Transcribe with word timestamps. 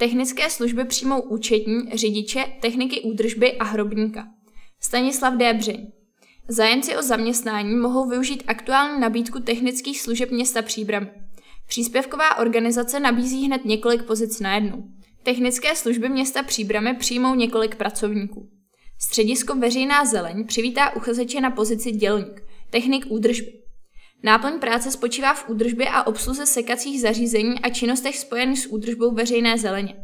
Technické 0.00 0.50
služby 0.50 0.84
přijmou 0.84 1.20
účetní, 1.20 1.82
řidiče, 1.92 2.44
techniky 2.60 3.00
údržby 3.00 3.52
a 3.52 3.64
hrobníka. 3.64 4.28
Stanislav 4.82 5.34
Débřeň. 5.34 5.86
Zájemci 6.48 6.96
o 6.96 7.02
zaměstnání 7.02 7.74
mohou 7.74 8.08
využít 8.08 8.44
aktuální 8.46 9.00
nabídku 9.00 9.40
technických 9.40 10.00
služeb 10.00 10.30
města 10.30 10.62
Příbram. 10.62 11.08
Příspěvková 11.66 12.38
organizace 12.38 13.00
nabízí 13.00 13.46
hned 13.46 13.64
několik 13.64 14.02
pozic 14.02 14.40
najednou. 14.40 14.84
Technické 15.22 15.76
služby 15.76 16.08
města 16.08 16.42
Příbramy 16.42 16.94
přijmou 16.94 17.34
několik 17.34 17.74
pracovníků. 17.74 18.48
Středisko 18.98 19.54
Veřejná 19.54 20.04
zeleň 20.04 20.46
přivítá 20.46 20.96
uchazeče 20.96 21.40
na 21.40 21.50
pozici 21.50 21.92
dělník, 21.92 22.42
technik 22.70 23.06
údržby. 23.08 23.59
Náplň 24.22 24.58
práce 24.58 24.90
spočívá 24.90 25.34
v 25.34 25.48
údržbě 25.48 25.88
a 25.88 26.06
obsluze 26.06 26.46
sekacích 26.46 27.00
zařízení 27.00 27.60
a 27.60 27.68
činnostech 27.68 28.18
spojených 28.18 28.58
s 28.58 28.66
údržbou 28.66 29.14
veřejné 29.14 29.58
zeleně. 29.58 29.96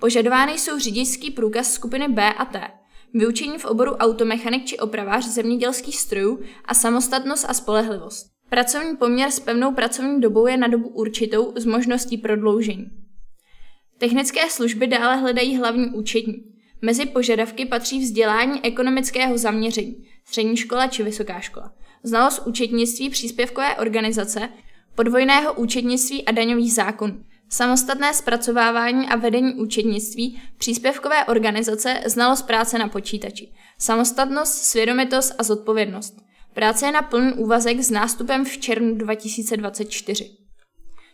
Požadovány 0.00 0.52
jsou 0.52 0.78
řidičský 0.78 1.30
průkaz 1.30 1.72
skupiny 1.72 2.08
B 2.08 2.32
a 2.32 2.44
T, 2.44 2.70
vyučení 3.14 3.58
v 3.58 3.64
oboru 3.64 3.92
automechanik 3.92 4.64
či 4.64 4.78
opravář 4.78 5.26
zemědělských 5.26 5.96
strojů 5.96 6.40
a 6.64 6.74
samostatnost 6.74 7.44
a 7.48 7.54
spolehlivost. 7.54 8.26
Pracovní 8.50 8.96
poměr 8.96 9.30
s 9.30 9.40
pevnou 9.40 9.72
pracovní 9.72 10.20
dobou 10.20 10.46
je 10.46 10.56
na 10.56 10.68
dobu 10.68 10.88
určitou 10.88 11.52
s 11.56 11.66
možností 11.66 12.18
prodloužení. 12.18 12.86
Technické 13.98 14.50
služby 14.50 14.86
dále 14.86 15.16
hledají 15.16 15.56
hlavní 15.56 15.86
účetní. 15.90 16.34
Mezi 16.82 17.06
požadavky 17.06 17.66
patří 17.66 18.00
vzdělání 18.00 18.64
ekonomického 18.64 19.38
zaměření, 19.38 20.04
střední 20.24 20.56
škola 20.56 20.86
či 20.86 21.02
vysoká 21.02 21.40
škola, 21.40 21.72
znalost 22.02 22.46
účetnictví 22.46 23.10
příspěvkové 23.10 23.76
organizace, 23.76 24.48
podvojného 24.94 25.54
účetnictví 25.54 26.24
a 26.24 26.32
daňových 26.32 26.72
zákonů, 26.72 27.24
samostatné 27.48 28.14
zpracovávání 28.14 29.08
a 29.08 29.16
vedení 29.16 29.54
účetnictví, 29.54 30.42
příspěvkové 30.58 31.24
organizace, 31.24 32.00
znalost 32.06 32.42
práce 32.42 32.78
na 32.78 32.88
počítači, 32.88 33.52
samostatnost, 33.78 34.54
svědomitost 34.54 35.34
a 35.38 35.42
zodpovědnost. 35.42 36.16
Práce 36.54 36.86
je 36.86 36.92
na 36.92 37.02
plný 37.02 37.32
úvazek 37.32 37.80
s 37.80 37.90
nástupem 37.90 38.44
v 38.44 38.58
červnu 38.58 38.94
2024. 38.94 40.30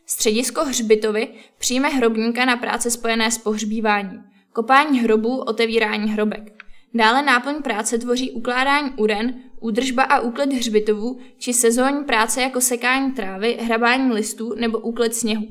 Středisko 0.06 0.64
Hřbitovy 0.64 1.28
přijme 1.58 1.88
hrobníka 1.88 2.44
na 2.44 2.56
práce 2.56 2.90
spojené 2.90 3.30
s 3.30 3.38
pohřbíváním, 3.38 4.24
kopání 4.52 5.00
hrobů, 5.00 5.40
otevírání 5.40 6.12
hrobek. 6.12 6.65
Dále 6.94 7.22
náplň 7.22 7.62
práce 7.62 7.98
tvoří 7.98 8.30
ukládání 8.30 8.90
uren, 8.96 9.34
údržba 9.60 10.02
a 10.02 10.20
úklid 10.20 10.52
hřbitovů 10.52 11.18
či 11.38 11.52
sezónní 11.52 12.04
práce 12.04 12.42
jako 12.42 12.60
sekání 12.60 13.12
trávy, 13.12 13.58
hrabání 13.60 14.12
listů 14.12 14.54
nebo 14.54 14.78
úklid 14.78 15.14
sněhu. 15.14 15.46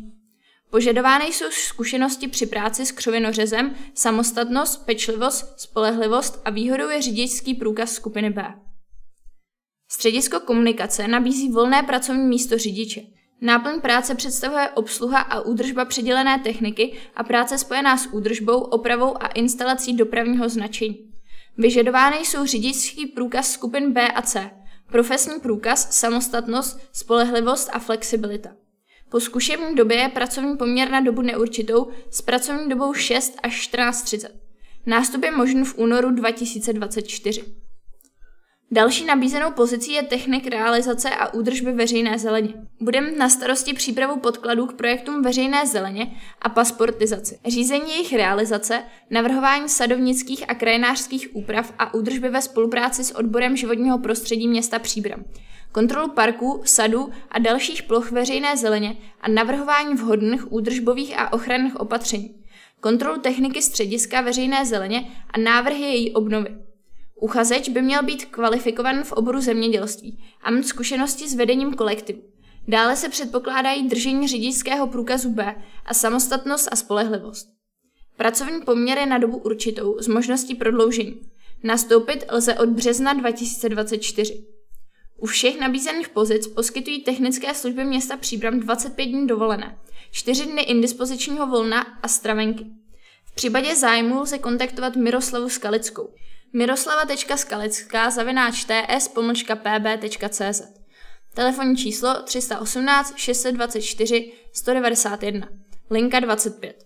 Požadovány 0.69 1.25
jsou 1.25 1.45
zkušenosti 1.49 2.27
při 2.27 2.45
práci 2.45 2.85
s 2.85 2.91
křovinořezem, 2.91 3.75
samostatnost, 3.93 4.85
pečlivost, 4.85 5.59
spolehlivost 5.59 6.41
a 6.45 6.49
výhodou 6.49 6.89
je 6.89 7.01
řidičský 7.01 7.53
průkaz 7.53 7.91
skupiny 7.91 8.29
B. 8.29 8.53
Středisko 9.91 10.39
komunikace 10.39 11.07
nabízí 11.07 11.49
volné 11.49 11.83
pracovní 11.83 12.23
místo 12.23 12.57
řidiče. 12.57 13.01
Náplň 13.41 13.81
práce 13.81 14.15
představuje 14.15 14.69
obsluha 14.69 15.19
a 15.19 15.41
údržba 15.41 15.85
přidělené 15.85 16.39
techniky 16.39 16.93
a 17.15 17.23
práce 17.23 17.57
spojená 17.57 17.97
s 17.97 18.13
údržbou, 18.13 18.59
opravou 18.59 19.23
a 19.23 19.27
instalací 19.27 19.93
dopravního 19.93 20.49
značení. 20.49 21.14
Vyžadovány 21.57 22.17
jsou 22.17 22.45
řidičský 22.45 23.05
průkaz 23.05 23.51
skupin 23.51 23.93
B 23.93 24.07
a 24.07 24.21
C, 24.21 24.51
profesní 24.91 25.39
průkaz, 25.39 25.99
samostatnost, 25.99 26.79
spolehlivost 26.91 27.69
a 27.73 27.79
flexibilita. 27.79 28.49
Po 29.09 29.19
zkušební 29.19 29.75
době 29.75 29.97
je 29.97 30.09
pracovní 30.09 30.57
poměr 30.57 30.89
na 30.89 31.01
dobu 31.01 31.21
neurčitou 31.21 31.87
s 32.11 32.21
pracovní 32.21 32.69
dobou 32.69 32.93
6 32.93 33.37
až 33.43 33.69
14.30. 33.73 34.29
Nástup 34.85 35.23
je 35.23 35.31
možný 35.31 35.65
v 35.65 35.77
únoru 35.77 36.11
2024. 36.11 37.64
Další 38.71 39.05
nabízenou 39.05 39.51
pozicí 39.51 39.93
je 39.93 40.03
technik 40.03 40.47
realizace 40.47 41.09
a 41.09 41.33
údržby 41.33 41.71
veřejné 41.71 42.19
zeleně. 42.19 42.53
Budeme 42.81 43.11
na 43.11 43.29
starosti 43.29 43.73
přípravu 43.73 44.19
podkladů 44.19 44.65
k 44.65 44.73
projektům 44.73 45.21
veřejné 45.21 45.67
zeleně 45.67 46.11
a 46.41 46.49
pasportizaci. 46.49 47.39
Řízení 47.47 47.91
jejich 47.91 48.13
realizace, 48.13 48.83
navrhování 49.09 49.69
sadovnických 49.69 50.49
a 50.49 50.55
krajinářských 50.55 51.35
úprav 51.35 51.73
a 51.79 51.93
údržby 51.93 52.29
ve 52.29 52.41
spolupráci 52.41 53.03
s 53.03 53.15
odborem 53.15 53.57
životního 53.57 53.99
prostředí 53.99 54.47
města 54.47 54.79
Příbram. 54.79 55.25
Kontrolu 55.71 56.09
parků, 56.09 56.61
sadů 56.65 57.09
a 57.31 57.39
dalších 57.39 57.83
ploch 57.83 58.11
veřejné 58.11 58.57
zeleně 58.57 58.95
a 59.21 59.29
navrhování 59.29 59.93
vhodných 59.93 60.51
údržbových 60.51 61.19
a 61.19 61.33
ochranných 61.33 61.79
opatření. 61.79 62.35
Kontrolu 62.79 63.21
techniky 63.21 63.61
střediska 63.61 64.21
veřejné 64.21 64.65
zeleně 64.65 65.07
a 65.33 65.39
návrhy 65.39 65.81
její 65.81 66.13
obnovy. 66.13 66.64
Uchazeč 67.25 67.69
by 67.69 67.81
měl 67.81 68.03
být 68.03 68.25
kvalifikovan 68.25 69.03
v 69.03 69.11
oboru 69.11 69.41
zemědělství 69.41 70.23
a 70.41 70.51
mít 70.51 70.67
zkušenosti 70.67 71.29
s 71.29 71.35
vedením 71.35 71.73
kolektivu. 71.73 72.21
Dále 72.67 72.95
se 72.95 73.09
předpokládají 73.09 73.87
držení 73.87 74.27
řidičského 74.27 74.87
průkazu 74.87 75.29
B 75.29 75.55
a 75.85 75.93
samostatnost 75.93 76.69
a 76.71 76.75
spolehlivost. 76.75 77.47
Pracovní 78.17 78.61
poměr 78.61 78.97
je 78.97 79.05
na 79.05 79.17
dobu 79.17 79.37
určitou 79.37 79.97
s 79.99 80.07
možností 80.07 80.55
prodloužení. 80.55 81.21
Nastoupit 81.63 82.25
lze 82.31 82.55
od 82.55 82.69
března 82.69 83.13
2024. 83.13 84.45
U 85.17 85.25
všech 85.25 85.59
nabízených 85.59 86.09
pozic 86.09 86.47
poskytují 86.47 87.03
technické 87.03 87.53
služby 87.53 87.83
města 87.83 88.17
Příbram 88.17 88.59
25 88.59 89.05
dní 89.05 89.27
dovolené, 89.27 89.77
4 90.11 90.45
dny 90.45 90.61
indispozičního 90.61 91.47
volna 91.47 91.81
a 92.03 92.07
stravenky. 92.07 92.65
V 93.25 93.35
případě 93.35 93.75
zájmu 93.75 94.19
lze 94.19 94.37
kontaktovat 94.37 94.95
Miroslavu 94.95 95.49
Skalickou– 95.49 96.09
miroslava.skalická 96.55 98.09
zavináč 98.09 98.65
ts-pb.cz 98.65 100.61
Telefonní 101.33 101.77
číslo 101.77 102.23
318 102.23 103.17
624 103.17 104.31
191 104.53 105.47
linka 105.91 106.19
25 106.19 106.85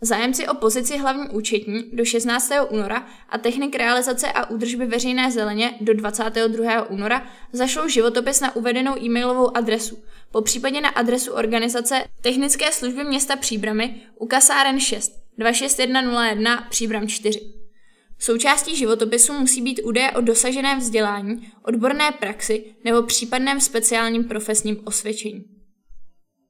Zájemci 0.00 0.48
o 0.48 0.54
pozici 0.54 0.98
hlavní 0.98 1.28
účetní 1.28 1.90
do 1.92 2.04
16. 2.04 2.52
února 2.70 3.06
a 3.28 3.38
technik 3.38 3.76
realizace 3.76 4.32
a 4.32 4.50
údržby 4.50 4.86
veřejné 4.86 5.30
zeleně 5.30 5.74
do 5.80 5.94
22. 5.94 6.82
února 6.82 7.26
zašlou 7.52 7.88
životopis 7.88 8.40
na 8.40 8.56
uvedenou 8.56 8.98
e-mailovou 9.02 9.56
adresu, 9.56 10.02
po 10.30 10.42
případě 10.42 10.80
na 10.80 10.88
adresu 10.88 11.32
organizace 11.32 12.04
Technické 12.20 12.72
služby 12.72 13.04
města 13.04 13.36
Příbramy 13.36 14.00
u 14.18 14.26
kasáren 14.26 14.80
6 14.80 15.12
26101 15.38 16.66
Příbram 16.70 17.08
4. 17.08 17.51
Součástí 18.22 18.76
životopisu 18.76 19.32
musí 19.32 19.62
být 19.62 19.80
údaje 19.84 20.12
o 20.12 20.20
dosaženém 20.20 20.78
vzdělání, 20.78 21.52
odborné 21.62 22.12
praxi 22.12 22.64
nebo 22.84 23.02
případném 23.02 23.60
speciálním 23.60 24.24
profesním 24.24 24.80
osvědčení. 24.84 25.44